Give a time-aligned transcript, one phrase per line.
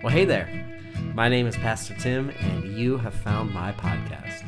[0.00, 0.48] Well, hey there.
[1.12, 4.44] My name is Pastor Tim, and you have found my podcast.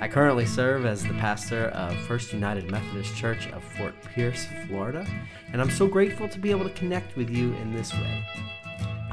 [0.00, 5.06] I currently serve as the pastor of First United Methodist Church of Fort Pierce, Florida,
[5.52, 8.26] and I'm so grateful to be able to connect with you in this way.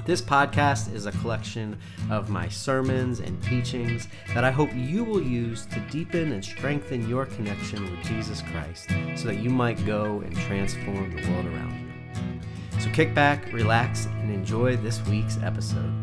[0.07, 1.77] This podcast is a collection
[2.09, 7.07] of my sermons and teachings that I hope you will use to deepen and strengthen
[7.07, 11.78] your connection with Jesus Christ so that you might go and transform the world around
[11.78, 11.78] you.
[12.79, 15.93] So kick back, relax, and enjoy this week's episode.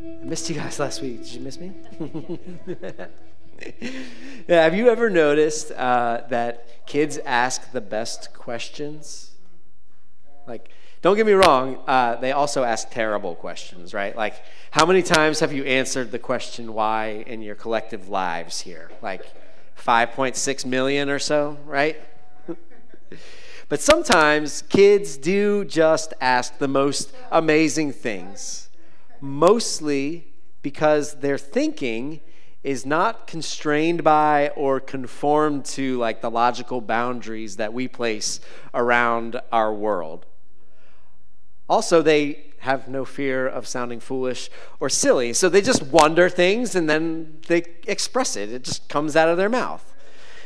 [0.00, 1.22] I missed you guys last week.
[1.22, 1.72] Did you miss me?
[4.48, 9.32] have you ever noticed uh, that kids ask the best questions?
[10.46, 10.70] Like,
[11.02, 14.16] don't get me wrong, uh, they also ask terrible questions, right?
[14.16, 18.90] Like, how many times have you answered the question why in your collective lives here?
[19.02, 19.22] Like,
[19.78, 22.00] 5.6 million or so, right?
[23.68, 28.68] but sometimes kids do just ask the most amazing things,
[29.20, 30.26] mostly
[30.62, 32.20] because their thinking
[32.62, 38.40] is not constrained by or conformed to like the logical boundaries that we place
[38.74, 40.26] around our world.
[41.68, 44.50] Also, they have no fear of sounding foolish
[44.80, 45.32] or silly.
[45.32, 48.50] So they just wonder things and then they express it.
[48.50, 49.94] It just comes out of their mouth.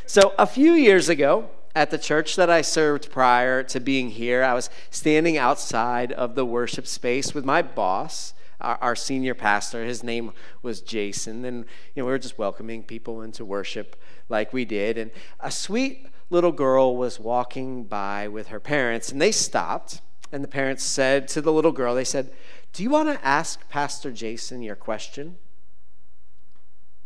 [0.06, 4.42] So a few years ago, at the church that I served prior to being here,
[4.42, 9.84] I was standing outside of the worship space with my boss our, our senior pastor.
[9.84, 10.32] His name
[10.62, 14.96] was Jason, and you know we were just welcoming people into worship like we did.
[14.96, 15.10] And
[15.40, 20.00] a sweet little girl was walking by with her parents, and they stopped.
[20.30, 22.32] And the parents said to the little girl, they said,
[22.72, 25.36] "Do you want to ask Pastor Jason your question?"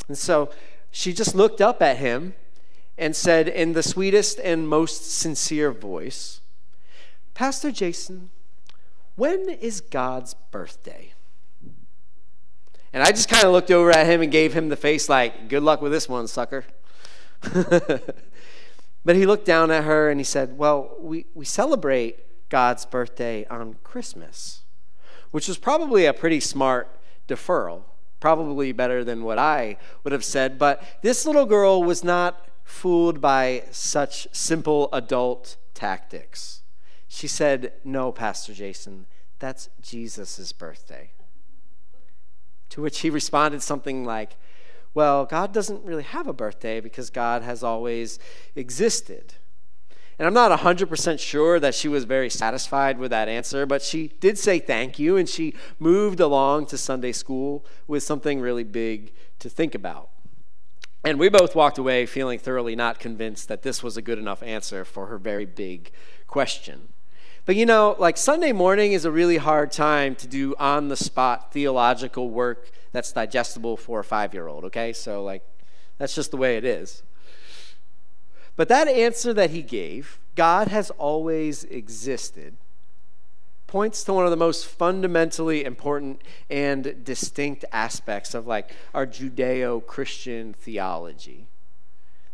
[0.06, 0.50] And so
[0.92, 2.34] she just looked up at him
[2.96, 6.40] and said in the sweetest and most sincere voice,
[7.34, 8.30] Pastor Jason,
[9.16, 11.12] when is God's birthday?
[12.92, 15.48] And I just kind of looked over at him and gave him the face like,
[15.48, 16.64] good luck with this one, sucker.
[19.04, 23.46] but he looked down at her and he said, Well, we, we celebrate God's birthday
[23.46, 24.62] on Christmas,
[25.30, 26.88] which was probably a pretty smart
[27.28, 27.82] deferral,
[28.20, 30.58] probably better than what I would have said.
[30.58, 36.62] But this little girl was not fooled by such simple adult tactics.
[37.08, 39.06] She said, No, Pastor Jason,
[39.38, 41.10] that's Jesus' birthday.
[42.70, 44.36] To which he responded something like,
[44.94, 48.18] Well, God doesn't really have a birthday because God has always
[48.54, 49.34] existed.
[50.18, 54.08] And I'm not 100% sure that she was very satisfied with that answer, but she
[54.08, 59.12] did say thank you and she moved along to Sunday school with something really big
[59.40, 60.08] to think about.
[61.04, 64.42] And we both walked away feeling thoroughly not convinced that this was a good enough
[64.42, 65.92] answer for her very big
[66.26, 66.88] question.
[67.46, 70.96] But you know, like Sunday morning is a really hard time to do on the
[70.96, 74.92] spot theological work that's digestible for a five year old, okay?
[74.92, 75.46] So, like,
[75.96, 77.04] that's just the way it is.
[78.56, 82.56] But that answer that he gave, God has always existed,
[83.68, 89.86] points to one of the most fundamentally important and distinct aspects of like our Judeo
[89.86, 91.46] Christian theology.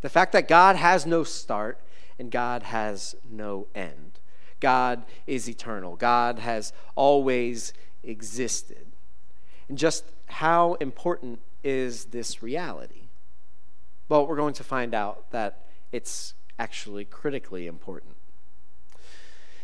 [0.00, 1.78] The fact that God has no start
[2.18, 4.11] and God has no end.
[4.62, 5.96] God is eternal.
[5.96, 7.74] God has always
[8.04, 8.86] existed.
[9.68, 13.08] And just how important is this reality?
[14.08, 18.14] Well, we're going to find out that it's actually critically important.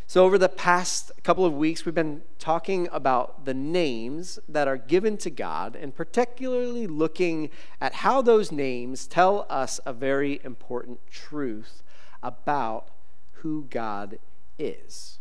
[0.08, 4.78] So, over the past couple of weeks, we've been talking about the names that are
[4.78, 11.00] given to God, and particularly looking at how those names tell us a very important
[11.10, 11.82] truth
[12.22, 12.88] about
[13.42, 14.18] who God
[14.58, 15.18] is.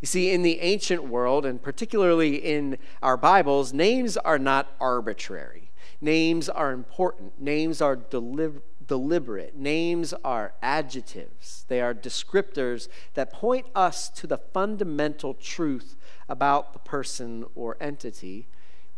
[0.00, 5.70] You see, in the ancient world, and particularly in our Bibles, names are not arbitrary.
[6.00, 7.40] Names are important.
[7.40, 9.56] Names are deliberate deliberate.
[9.56, 15.96] Names are adjectives, they are descriptors that point us to the fundamental truth
[16.28, 18.46] about the person or entity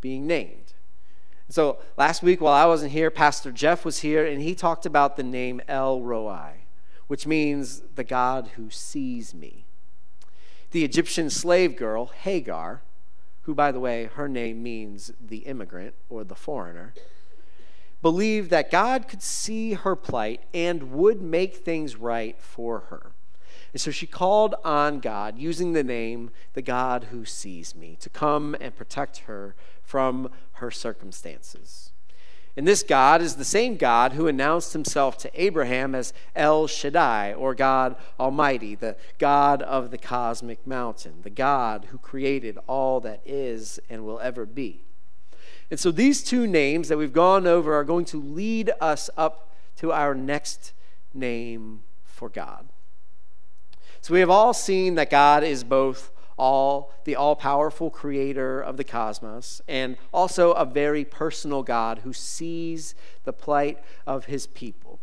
[0.00, 0.74] being named.
[1.48, 5.16] So last week, while I wasn't here, Pastor Jeff was here, and he talked about
[5.16, 6.64] the name El Roi,
[7.06, 9.65] which means the God who sees me
[10.70, 12.82] the Egyptian slave girl, Hagar,
[13.42, 16.92] who, by the way, her name means the immigrant or the foreigner,
[18.02, 23.12] believed that God could see her plight and would make things right for her.
[23.72, 28.08] And so she called on God, using the name, the God who sees me, to
[28.08, 31.92] come and protect her from her circumstances.
[32.56, 37.34] And this God is the same God who announced himself to Abraham as El Shaddai,
[37.34, 43.20] or God Almighty, the God of the cosmic mountain, the God who created all that
[43.26, 44.80] is and will ever be.
[45.70, 49.52] And so these two names that we've gone over are going to lead us up
[49.76, 50.72] to our next
[51.12, 52.66] name for God.
[54.00, 58.84] So we have all seen that God is both all the all-powerful creator of the
[58.84, 62.94] cosmos and also a very personal God who sees
[63.24, 65.00] the plight of his people.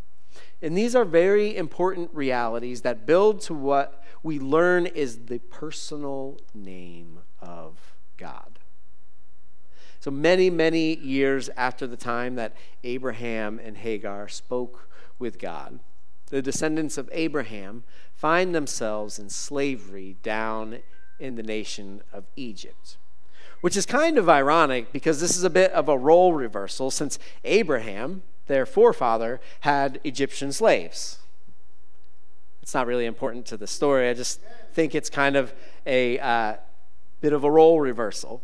[0.61, 6.39] And these are very important realities that build to what we learn is the personal
[6.53, 8.59] name of God.
[9.99, 15.79] So many, many years after the time that Abraham and Hagar spoke with God,
[16.27, 17.83] the descendants of Abraham
[18.13, 20.79] find themselves in slavery down
[21.19, 22.97] in the nation of Egypt.
[23.61, 27.17] Which is kind of ironic because this is a bit of a role reversal since
[27.43, 31.19] Abraham, their forefather, had Egyptian slaves.
[32.61, 34.09] It's not really important to the story.
[34.09, 34.39] I just
[34.73, 35.53] think it's kind of
[35.85, 36.55] a uh,
[37.21, 38.41] bit of a role reversal.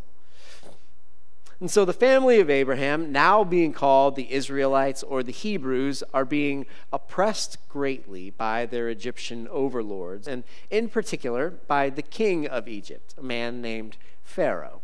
[1.60, 6.24] And so the family of Abraham, now being called the Israelites or the Hebrews, are
[6.24, 13.14] being oppressed greatly by their Egyptian overlords, and in particular by the king of Egypt,
[13.18, 14.80] a man named Pharaoh.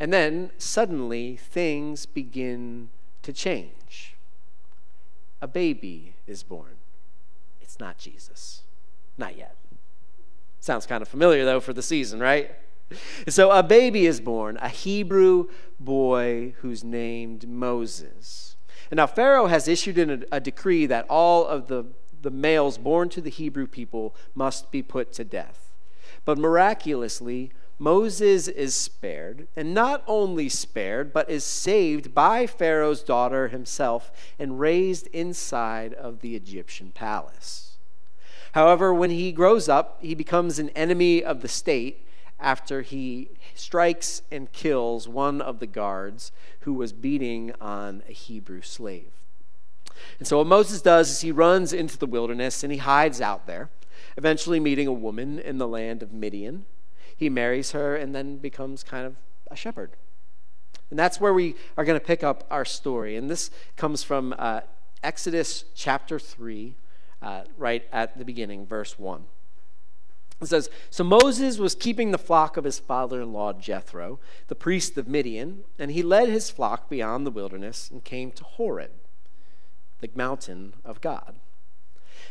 [0.00, 2.88] And then suddenly things begin
[3.22, 4.16] to change.
[5.40, 6.76] A baby is born.
[7.62, 8.62] It's not Jesus.
[9.16, 9.54] Not yet.
[10.58, 12.50] Sounds kind of familiar, though, for the season, right?
[13.28, 15.48] So a baby is born, a Hebrew
[15.80, 18.56] boy who's named Moses.
[18.90, 21.86] And now Pharaoh has issued a, a decree that all of the,
[22.20, 25.70] the males born to the Hebrew people must be put to death.
[26.24, 33.48] But miraculously, Moses is spared, and not only spared, but is saved by Pharaoh's daughter
[33.48, 37.76] himself and raised inside of the Egyptian palace.
[38.52, 42.03] However, when he grows up, he becomes an enemy of the state
[42.44, 46.30] after he strikes and kills one of the guards
[46.60, 49.10] who was beating on a Hebrew slave.
[50.18, 53.46] And so, what Moses does is he runs into the wilderness and he hides out
[53.46, 53.70] there,
[54.18, 56.66] eventually meeting a woman in the land of Midian.
[57.16, 59.16] He marries her and then becomes kind of
[59.50, 59.92] a shepherd.
[60.90, 63.16] And that's where we are going to pick up our story.
[63.16, 64.60] And this comes from uh,
[65.02, 66.74] Exodus chapter 3,
[67.22, 69.24] uh, right at the beginning, verse 1.
[70.40, 74.54] It says, So Moses was keeping the flock of his father in law Jethro, the
[74.54, 78.90] priest of Midian, and he led his flock beyond the wilderness and came to Horeb,
[80.00, 81.36] the mountain of God.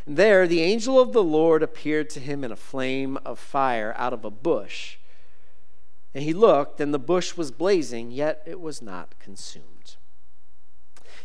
[0.05, 3.93] And there the angel of the Lord appeared to him in a flame of fire
[3.97, 4.97] out of a bush.
[6.13, 9.95] And he looked, and the bush was blazing, yet it was not consumed.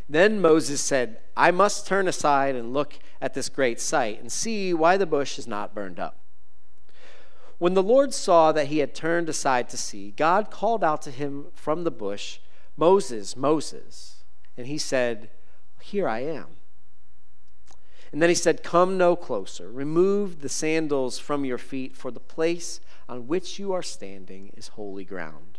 [0.08, 4.72] Then Moses said, I must turn aside and look at this great sight and see
[4.72, 6.18] why the bush is not burned up.
[7.58, 11.10] When the Lord saw that he had turned aside to see, God called out to
[11.10, 12.38] him from the bush,
[12.76, 14.22] Moses, Moses.
[14.56, 15.30] And he said,
[15.80, 16.46] Here I am.
[18.12, 19.70] And then he said, Come no closer.
[19.70, 24.68] Remove the sandals from your feet, for the place on which you are standing is
[24.68, 25.58] holy ground.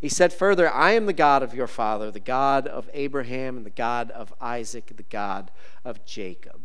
[0.00, 3.66] He said further, I am the God of your father, the God of Abraham, and
[3.66, 5.50] the God of Isaac, the God
[5.84, 6.61] of Jacob.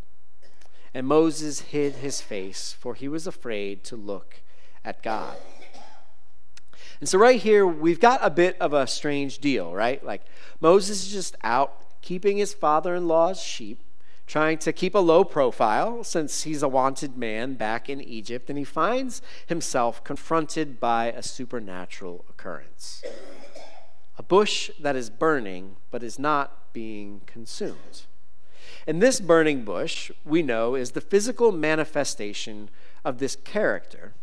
[0.93, 4.41] And Moses hid his face, for he was afraid to look
[4.83, 5.37] at God.
[6.99, 10.03] And so, right here, we've got a bit of a strange deal, right?
[10.03, 10.23] Like,
[10.59, 13.83] Moses is just out keeping his father in law's sheep,
[14.25, 18.57] trying to keep a low profile since he's a wanted man back in Egypt, and
[18.57, 23.03] he finds himself confronted by a supernatural occurrence
[24.17, 28.05] a bush that is burning but is not being consumed.
[28.87, 32.69] And this burning bush, we know, is the physical manifestation
[33.03, 34.13] of this character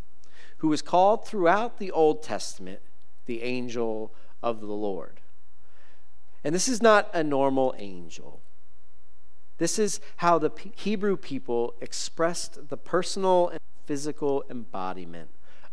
[0.59, 2.80] who is called throughout the Old Testament
[3.26, 5.21] the angel of the Lord.
[6.42, 8.40] And this is not a normal angel.
[9.59, 15.28] This is how the Hebrew people expressed the personal and physical embodiment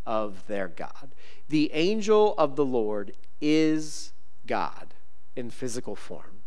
[0.05, 1.12] of their God.
[1.48, 4.12] The angel of the Lord is
[4.45, 4.93] God
[5.36, 6.40] in physical form.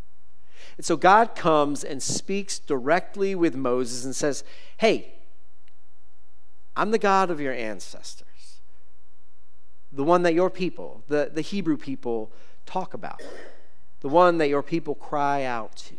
[0.76, 4.44] And so God comes and speaks directly with Moses and says,
[4.76, 5.14] Hey,
[6.76, 8.60] I'm the God of your ancestors,
[9.92, 12.32] the one that your people, the, the Hebrew people,
[12.66, 13.22] talk about,
[14.00, 15.94] the one that your people cry out to.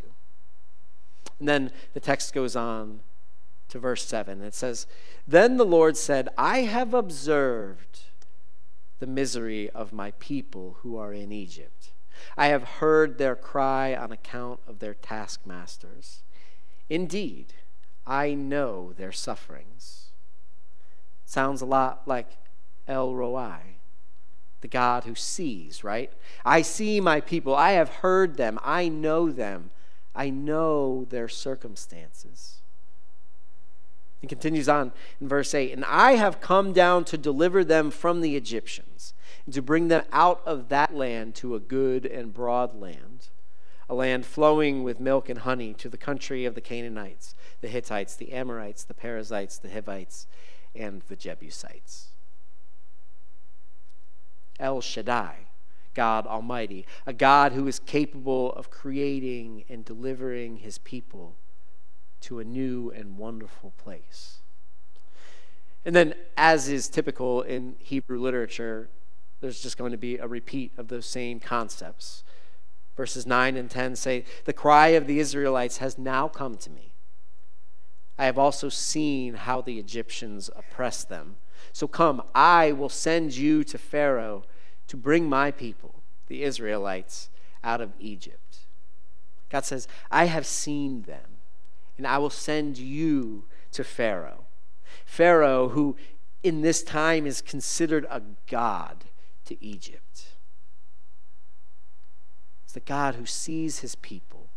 [1.39, 3.01] And then the text goes on
[3.69, 4.41] to verse 7.
[4.41, 4.87] It says,
[5.27, 8.01] Then the Lord said, I have observed
[8.99, 11.91] the misery of my people who are in Egypt.
[12.37, 16.21] I have heard their cry on account of their taskmasters.
[16.89, 17.53] Indeed,
[18.05, 20.09] I know their sufferings.
[21.25, 22.37] Sounds a lot like
[22.87, 23.77] El Roi,
[24.61, 26.11] the God who sees, right?
[26.45, 27.55] I see my people.
[27.55, 28.59] I have heard them.
[28.63, 29.71] I know them.
[30.15, 32.61] I know their circumstances.
[34.21, 38.21] He continues on in verse 8 And I have come down to deliver them from
[38.21, 39.13] the Egyptians,
[39.45, 43.29] and to bring them out of that land to a good and broad land,
[43.87, 48.15] a land flowing with milk and honey, to the country of the Canaanites, the Hittites,
[48.15, 50.25] the Amorites, the Perizzites, the Hivites,
[50.75, 52.07] and the Jebusites.
[54.59, 55.47] El Shaddai,
[55.93, 61.35] God Almighty, a God who is capable of creating and delivering his people
[62.21, 64.39] to a new and wonderful place.
[65.85, 68.89] And then, as is typical in Hebrew literature,
[69.41, 72.23] there's just going to be a repeat of those same concepts.
[72.95, 76.91] Verses 9 and 10 say, The cry of the Israelites has now come to me.
[78.17, 81.35] I have also seen how the Egyptians oppress them.
[81.73, 84.43] So come, I will send you to Pharaoh
[84.87, 85.95] to bring my people,
[86.27, 87.29] the Israelites,
[87.63, 88.59] out of Egypt.
[89.49, 91.35] God says, I have seen them
[91.97, 94.45] and I will send you to Pharaoh.
[95.05, 95.95] Pharaoh, who
[96.43, 99.05] in this time is considered a god
[99.45, 100.27] to Egypt.
[102.63, 104.49] It's the God who sees his people,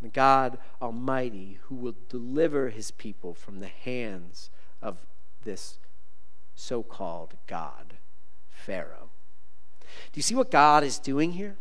[0.00, 4.50] the God Almighty who will deliver his people from the hands
[4.82, 4.98] of
[5.44, 5.78] this
[6.54, 7.94] so called God,
[8.48, 9.10] Pharaoh.
[10.12, 11.56] Do you see what God is doing here?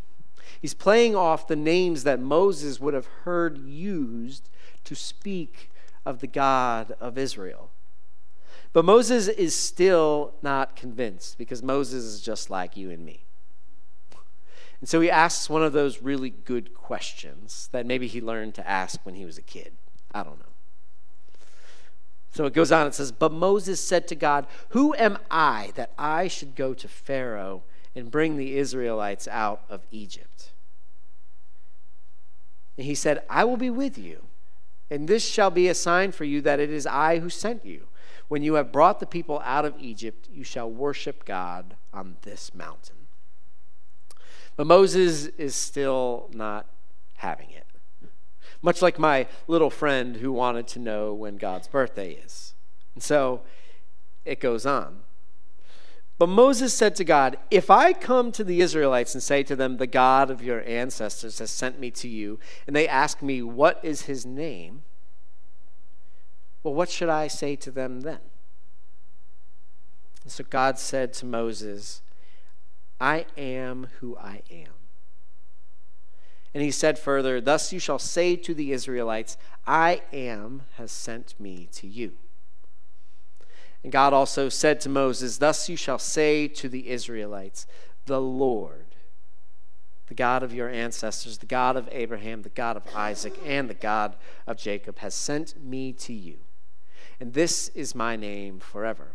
[0.62, 4.50] He's playing off the names that Moses would have heard used
[4.86, 5.72] to speak
[6.06, 7.70] of the God of Israel.
[8.74, 13.22] But Moses is still not convinced because Moses is just like you and me.
[14.80, 18.68] And so he asks one of those really good questions that maybe he learned to
[18.68, 19.74] ask when he was a kid.
[20.14, 20.46] I don't know.
[22.34, 25.92] So it goes on, it says, But Moses said to God, Who am I that
[25.98, 27.62] I should go to Pharaoh
[27.96, 30.50] and bring the Israelites out of Egypt?
[32.76, 34.24] And he said, I will be with you
[34.94, 37.88] and this shall be a sign for you that it is I who sent you.
[38.28, 42.54] When you have brought the people out of Egypt, you shall worship God on this
[42.54, 42.96] mountain.
[44.56, 46.68] But Moses is still not
[47.18, 47.66] having it.
[48.62, 52.54] Much like my little friend who wanted to know when God's birthday is.
[52.96, 53.42] And so
[54.26, 55.00] it goes on.
[56.18, 59.78] But Moses said to God, If I come to the Israelites and say to them,
[59.78, 63.80] The God of your ancestors has sent me to you, and they ask me, What
[63.84, 64.84] is his name?
[66.64, 68.20] Well, what should I say to them then?
[70.24, 72.02] And so God said to Moses,
[73.00, 74.72] I am who I am.
[76.54, 81.34] And he said further, Thus you shall say to the Israelites, I am has sent
[81.40, 82.14] me to you.
[83.84, 87.68] And God also said to Moses, Thus you shall say to the Israelites,
[88.06, 88.96] The Lord,
[90.08, 93.74] the God of your ancestors, the God of Abraham, the God of Isaac, and the
[93.74, 94.16] God
[94.48, 96.38] of Jacob, has sent me to you.
[97.24, 99.08] And this is my name forever.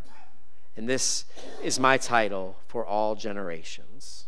[0.79, 1.27] And this
[1.63, 4.25] is my title for all generations.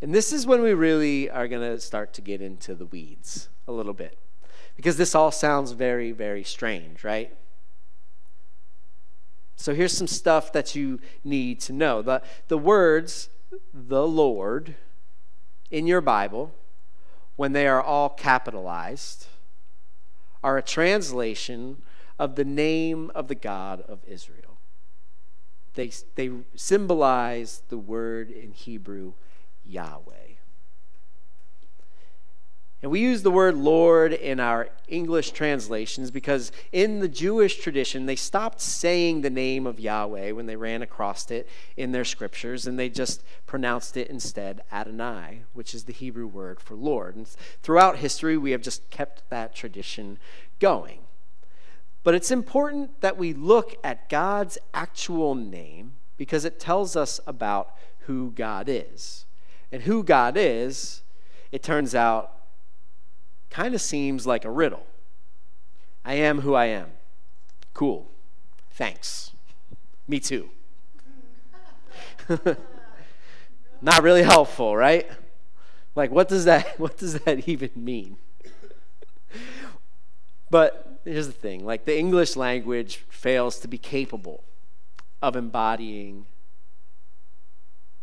[0.00, 3.48] And this is when we really are going to start to get into the weeds
[3.66, 4.16] a little bit.
[4.76, 7.36] Because this all sounds very, very strange, right?
[9.56, 12.00] So here's some stuff that you need to know.
[12.00, 13.28] The, the words,
[13.74, 14.76] the Lord,
[15.72, 16.54] in your Bible,
[17.34, 19.26] when they are all capitalized,
[20.44, 21.82] are a translation
[22.18, 24.58] of the name of the God of Israel.
[25.74, 29.12] They, they symbolize the word in Hebrew,
[29.64, 30.26] Yahweh.
[32.82, 38.06] And we use the word Lord in our English translations because in the Jewish tradition,
[38.06, 42.66] they stopped saying the name of Yahweh when they ran across it in their scriptures,
[42.66, 47.16] and they just pronounced it instead Adonai, which is the Hebrew word for Lord.
[47.16, 47.26] And
[47.62, 50.18] throughout history, we have just kept that tradition
[50.60, 51.05] going.
[52.06, 57.74] But it's important that we look at God's actual name because it tells us about
[58.02, 59.24] who God is.
[59.72, 61.02] And who God is,
[61.50, 62.30] it turns out,
[63.50, 64.86] kind of seems like a riddle.
[66.04, 66.90] I am who I am.
[67.74, 68.08] Cool.
[68.70, 69.32] Thanks.
[70.06, 70.50] Me too.
[73.82, 75.10] Not really helpful, right?
[75.96, 78.16] Like what does that what does that even mean?
[80.50, 84.44] But here's the thing like the English language fails to be capable
[85.22, 86.26] of embodying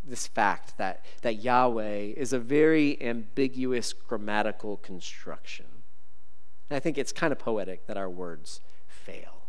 [0.04, 5.66] this fact that, that Yahweh is a very ambiguous grammatical construction.
[6.70, 9.44] And I think it's kind of poetic that our words fail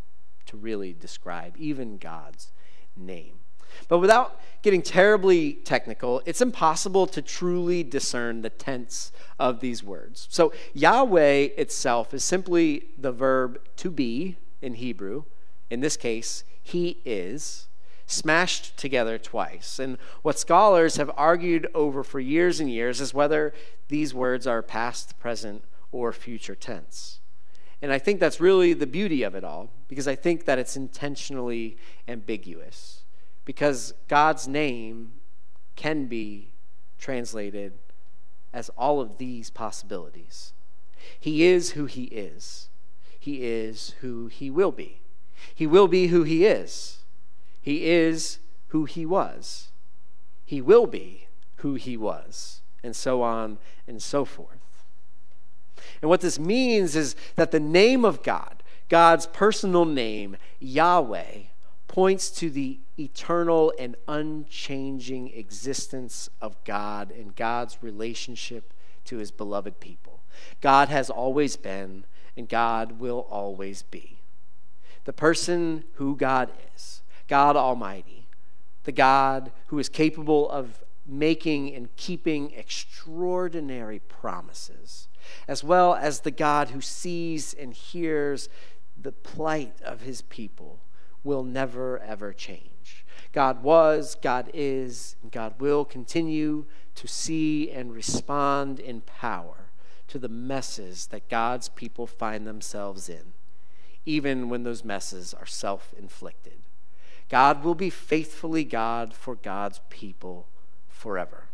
[0.45, 2.51] to really describe even God's
[2.95, 3.39] name.
[3.87, 10.27] But without getting terribly technical, it's impossible to truly discern the tense of these words.
[10.31, 15.25] So, Yahweh itself is simply the verb to be in Hebrew.
[15.69, 17.67] In this case, He is,
[18.07, 19.77] smashed together twice.
[19.77, 23.53] And what scholars have argued over for years and years is whether
[23.87, 27.19] these words are past, present, or future tense.
[27.83, 30.75] And I think that's really the beauty of it all, because I think that it's
[30.75, 33.04] intentionally ambiguous
[33.45, 35.13] because God's name
[35.75, 36.51] can be
[36.97, 37.73] translated
[38.51, 40.53] as all of these possibilities.
[41.19, 42.69] He is who he is.
[43.19, 45.01] He is who he will be.
[45.53, 46.99] He will be who he is.
[47.61, 49.69] He is who he was.
[50.45, 52.61] He will be who he was.
[52.83, 54.59] And so on and so forth.
[56.01, 61.43] And what this means is that the name of God, God's personal name, Yahweh,
[61.87, 68.73] points to the eternal and unchanging existence of God and God's relationship
[69.05, 70.21] to his beloved people.
[70.61, 74.19] God has always been, and God will always be.
[75.05, 78.27] The person who God is, God Almighty,
[78.83, 85.07] the God who is capable of making and keeping extraordinary promises,
[85.47, 88.49] as well as the God who sees and hears
[88.99, 90.79] the plight of his people
[91.25, 93.05] will never, ever change.
[93.33, 96.65] God was, God is, and God will continue
[96.95, 99.65] to see and respond in power
[100.07, 103.33] to the messes that God's people find themselves in,
[104.05, 106.59] even when those messes are self inflicted.
[107.27, 110.47] God will be faithfully God for God's people
[110.87, 111.45] forever.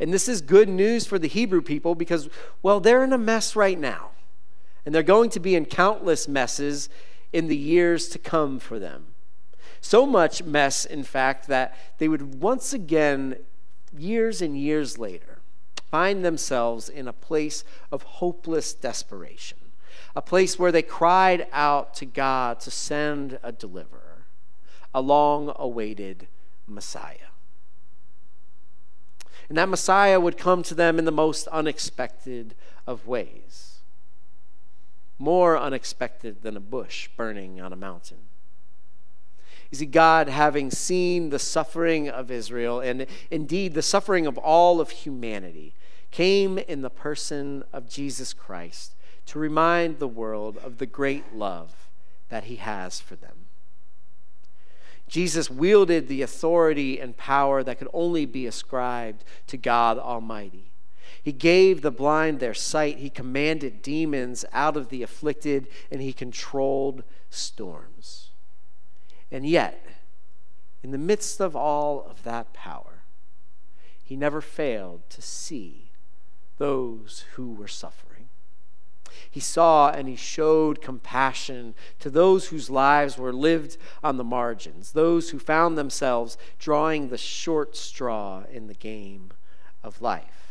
[0.00, 2.28] And this is good news for the Hebrew people because,
[2.62, 4.10] well, they're in a mess right now.
[4.84, 6.88] And they're going to be in countless messes
[7.32, 9.06] in the years to come for them.
[9.80, 13.36] So much mess, in fact, that they would once again,
[13.96, 15.38] years and years later,
[15.90, 19.58] find themselves in a place of hopeless desperation,
[20.14, 24.26] a place where they cried out to God to send a deliverer,
[24.92, 26.26] a long awaited
[26.66, 27.30] Messiah.
[29.48, 32.54] And that Messiah would come to them in the most unexpected
[32.86, 33.75] of ways
[35.18, 38.18] more unexpected than a bush burning on a mountain.
[39.70, 44.80] You see, God, having seen the suffering of Israel and indeed the suffering of all
[44.80, 45.74] of humanity,
[46.10, 48.94] came in the person of Jesus Christ
[49.26, 51.88] to remind the world of the great love
[52.28, 53.46] that he has for them.
[55.08, 60.70] Jesus wielded the authority and power that could only be ascribed to God Almighty.
[61.26, 62.98] He gave the blind their sight.
[62.98, 68.30] He commanded demons out of the afflicted, and he controlled storms.
[69.32, 69.84] And yet,
[70.84, 73.02] in the midst of all of that power,
[74.04, 75.90] he never failed to see
[76.58, 78.28] those who were suffering.
[79.28, 84.92] He saw and he showed compassion to those whose lives were lived on the margins,
[84.92, 89.32] those who found themselves drawing the short straw in the game
[89.82, 90.45] of life.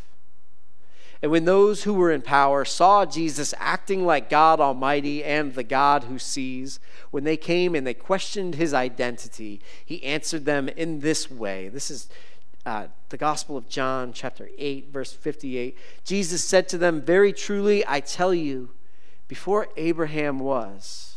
[1.25, 5.63] And when those who were in power saw Jesus acting like God Almighty and the
[5.63, 10.99] God who sees, when they came and they questioned his identity, he answered them in
[10.99, 11.67] this way.
[11.67, 12.09] This is
[12.63, 15.75] uh, the Gospel of John, chapter 8, verse 58.
[16.03, 18.69] Jesus said to them, Very truly, I tell you,
[19.27, 21.15] before Abraham was,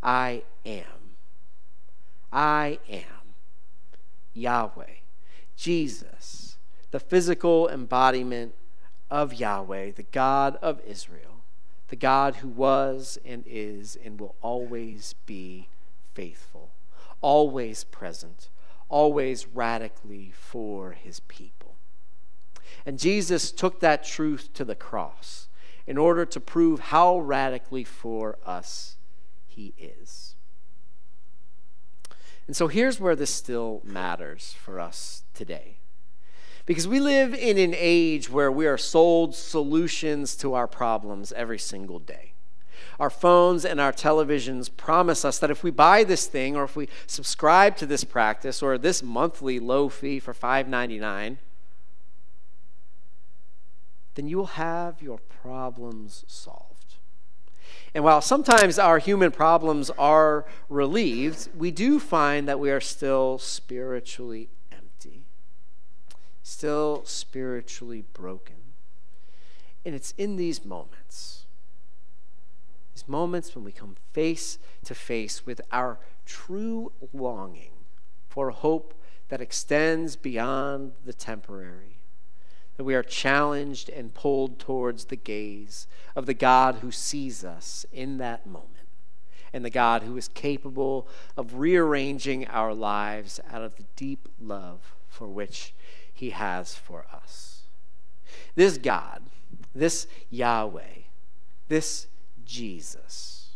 [0.00, 1.16] I am.
[2.32, 3.34] I am
[4.32, 5.00] Yahweh,
[5.56, 6.56] Jesus,
[6.92, 8.54] the physical embodiment
[9.10, 11.42] of Yahweh, the God of Israel,
[11.88, 15.68] the God who was and is and will always be
[16.14, 16.70] faithful,
[17.20, 18.48] always present,
[18.88, 21.74] always radically for his people.
[22.86, 25.48] And Jesus took that truth to the cross
[25.86, 28.96] in order to prove how radically for us
[29.46, 30.34] he is.
[32.46, 35.78] And so here's where this still matters for us today.
[36.66, 41.58] Because we live in an age where we are sold solutions to our problems every
[41.58, 42.32] single day.
[42.98, 46.76] Our phones and our televisions promise us that if we buy this thing or if
[46.76, 51.38] we subscribe to this practice or this monthly low fee for $5.99,
[54.14, 56.94] then you will have your problems solved.
[57.94, 63.38] And while sometimes our human problems are relieved, we do find that we are still
[63.38, 64.48] spiritually
[66.44, 68.56] still spiritually broken.
[69.84, 71.46] And it's in these moments,
[72.94, 77.72] these moments when we come face to face with our true longing
[78.28, 78.94] for hope
[79.30, 81.98] that extends beyond the temporary,
[82.76, 87.86] that we are challenged and pulled towards the gaze of the God who sees us
[87.90, 88.70] in that moment
[89.54, 94.94] and the God who is capable of rearranging our lives out of the deep love
[95.08, 95.72] for which
[96.14, 97.62] he has for us.
[98.54, 99.22] This God,
[99.74, 101.02] this Yahweh,
[101.68, 102.06] this
[102.44, 103.50] Jesus,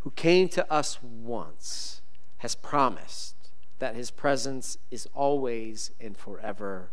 [0.00, 2.00] who came to us once,
[2.38, 3.34] has promised
[3.78, 6.90] that his presence is always and forever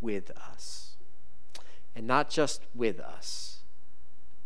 [0.00, 0.96] with us.
[1.94, 3.58] And not just with us,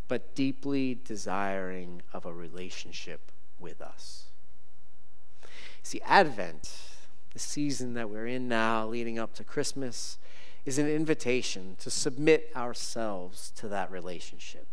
[0.07, 4.25] but deeply desiring of a relationship with us.
[5.83, 6.71] See, Advent,
[7.33, 10.19] the season that we're in now, leading up to Christmas,
[10.65, 14.67] is an invitation to submit ourselves to that relationship,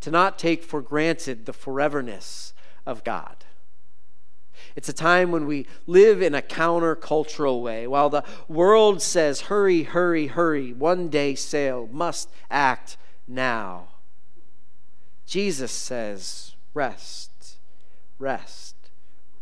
[0.00, 2.52] to not take for granted the foreverness
[2.86, 3.44] of God
[4.76, 7.86] it's a time when we live in a countercultural way.
[7.86, 12.96] While the world says, hurry, hurry, hurry, one day sale, must act
[13.28, 13.88] now.
[15.26, 17.58] Jesus says, rest,
[18.18, 18.74] rest,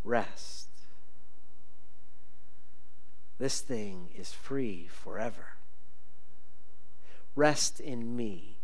[0.05, 0.52] rest.
[3.43, 5.55] This thing is free forever.
[7.35, 8.59] Rest in me.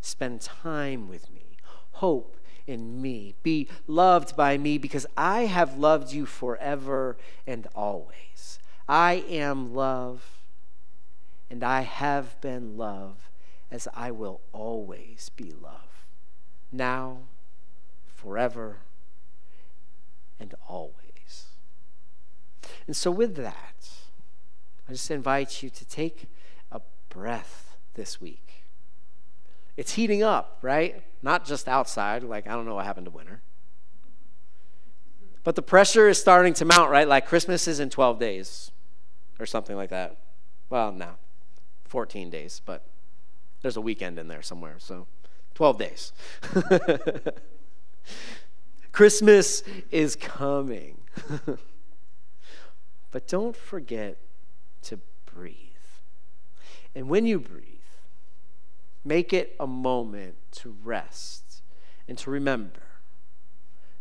[0.00, 1.58] Spend time with me.
[1.92, 3.36] Hope in me.
[3.44, 8.58] Be loved by me because I have loved you forever and always.
[8.88, 10.40] I am love,
[11.48, 13.30] and I have been love,
[13.70, 16.04] as I will always be love.
[16.72, 17.18] Now,
[18.08, 18.78] forever,
[20.40, 21.09] and always.
[22.86, 23.88] And so, with that,
[24.88, 26.26] I just invite you to take
[26.72, 28.64] a breath this week.
[29.76, 31.02] It's heating up, right?
[31.22, 33.42] Not just outside, like I don't know what happened to winter.
[35.42, 37.08] But the pressure is starting to mount, right?
[37.08, 38.70] Like Christmas is in 12 days
[39.38, 40.18] or something like that.
[40.68, 41.12] Well, no,
[41.86, 42.84] 14 days, but
[43.62, 45.06] there's a weekend in there somewhere, so
[45.54, 46.12] 12 days.
[48.92, 50.98] Christmas is coming.
[53.10, 54.16] but don't forget
[54.82, 55.56] to breathe.
[56.94, 57.80] And when you breathe,
[59.04, 61.62] Make it a moment to rest
[62.06, 62.82] and to remember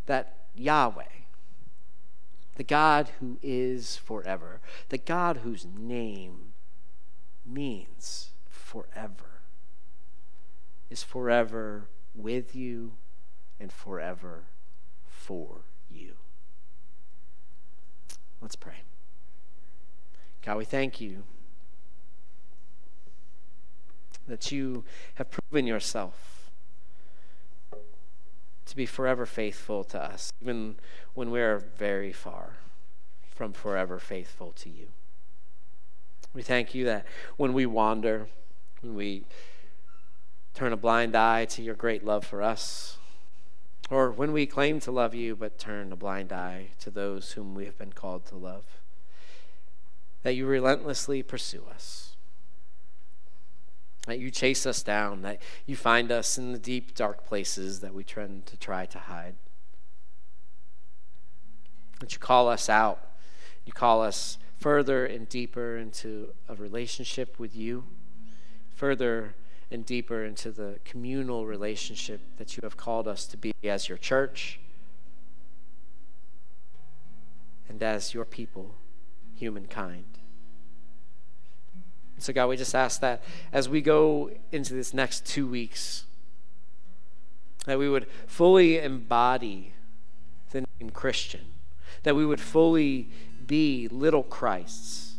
[0.08, 1.04] that Yahweh,
[2.56, 6.54] the God who is forever, the God whose name
[7.46, 9.42] means forever,
[10.90, 12.94] is forever with you
[13.58, 14.44] and forever
[15.08, 16.16] for you.
[18.42, 18.82] Let's pray.
[20.50, 21.22] God, we thank you
[24.28, 24.84] that you
[25.14, 26.50] have proven yourself
[28.66, 30.78] to be forever faithful to us, even
[31.14, 32.54] when we are very far
[33.30, 34.88] from forever faithful to you.
[36.34, 37.06] We thank you that
[37.38, 38.26] when we wander,
[38.82, 39.26] when we
[40.56, 42.98] turn a blind eye to your great love for us,
[43.92, 47.54] or when we claim to love you but turn a blind eye to those whom
[47.54, 48.66] we have been called to love,
[50.24, 52.16] that you relentlessly pursue us.
[54.08, 57.94] That you chase us down, that you find us in the deep, dark places that
[57.94, 59.36] we tend to try to hide.
[62.00, 63.12] That you call us out,
[63.66, 67.86] you call us further and deeper into a relationship with you,
[68.76, 69.36] further
[69.72, 73.98] and deeper into the communal relationship that you have called us to be as your
[73.98, 74.60] church
[77.68, 78.76] and as your people,
[79.40, 80.06] humankind.
[82.18, 83.24] So, God, we just ask that
[83.54, 86.04] as we go into this next two weeks,
[87.66, 89.74] that we would fully embody
[90.52, 91.46] the name Christian,
[92.04, 93.10] that we would fully
[93.48, 95.16] be little Christs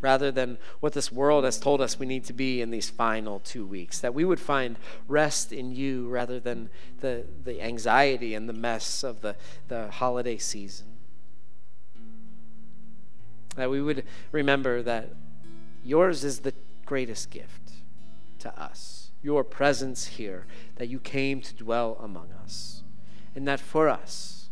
[0.00, 3.40] rather than what this world has told us we need to be in these final
[3.40, 3.98] two weeks.
[4.00, 4.76] That we would find
[5.08, 9.36] rest in you rather than the, the anxiety and the mess of the,
[9.68, 10.86] the holiday season.
[13.56, 15.10] That we would remember that
[15.82, 17.72] Yours is the greatest gift
[18.38, 22.82] to us, your presence here, that you came to dwell among us.
[23.34, 24.50] And that for us,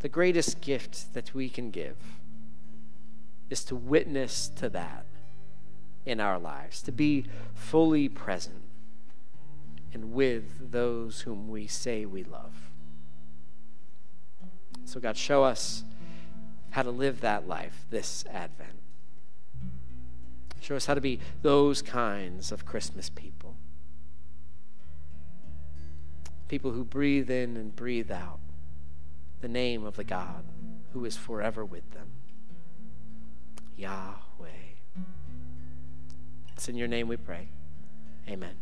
[0.00, 1.96] the greatest gift that we can give
[3.50, 5.06] is to witness to that
[6.04, 8.62] in our lives, to be fully present
[9.92, 12.70] and with those whom we say we love.
[14.84, 15.82] So, God, show us
[16.70, 18.78] how to live that life this Advent.
[20.60, 23.56] Show us how to be those kinds of Christmas people.
[26.48, 28.40] People who breathe in and breathe out
[29.40, 30.44] the name of the God
[30.92, 32.12] who is forever with them.
[33.76, 34.48] Yahweh.
[36.52, 37.48] It's in your name we pray.
[38.28, 38.56] Amen.